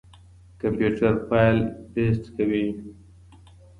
[0.61, 1.57] کمپيوټر فايل
[1.93, 2.65] پېسټ کوي.